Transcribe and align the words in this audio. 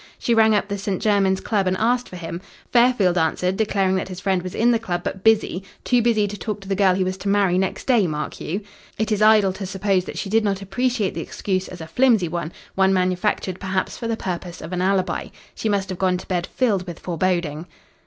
She 0.17 0.33
rang 0.33 0.55
up 0.55 0.67
the 0.67 0.79
St. 0.79 0.99
Jermyn's 0.99 1.41
Club 1.41 1.67
and 1.67 1.77
asked 1.77 2.09
for 2.09 2.15
him. 2.15 2.41
Fairfield 2.73 3.19
answered, 3.19 3.55
declaring 3.55 3.93
that 3.97 4.07
his 4.07 4.19
friend 4.19 4.41
was 4.41 4.55
in 4.55 4.71
the 4.71 4.79
club, 4.79 5.03
but 5.03 5.23
busy 5.23 5.61
too 5.83 6.01
busy 6.01 6.27
to 6.27 6.35
talk 6.39 6.59
to 6.61 6.67
the 6.67 6.73
girl 6.75 6.95
he 6.95 7.03
was 7.03 7.17
to 7.17 7.29
marry 7.29 7.59
next 7.59 7.85
day, 7.85 8.07
mark 8.07 8.41
you. 8.41 8.61
It 8.97 9.11
is 9.11 9.21
idle 9.21 9.53
to 9.53 9.65
suppose 9.67 10.05
that 10.05 10.17
she 10.17 10.27
did 10.27 10.43
not 10.43 10.59
appreciate 10.63 11.13
the 11.13 11.21
excuse 11.21 11.67
as 11.67 11.81
a 11.81 11.85
flimsy 11.85 12.27
one 12.27 12.51
one 12.73 12.95
manufactured 12.95 13.59
perhaps 13.59 13.95
for 13.95 14.07
the 14.07 14.17
purpose 14.17 14.59
of 14.59 14.73
an 14.73 14.81
alibi. 14.81 15.27
She 15.53 15.69
must 15.69 15.89
have 15.89 15.99
gone 15.99 16.17
to 16.17 16.27
bed 16.27 16.47
filled 16.47 16.87
with 16.87 16.97
foreboding. 16.97 17.67